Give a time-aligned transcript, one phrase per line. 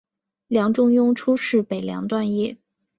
[0.47, 2.57] 梁中庸初仕北凉段业。